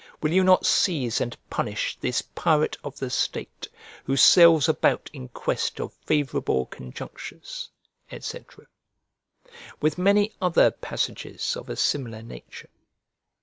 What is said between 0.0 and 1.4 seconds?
Will you not seize and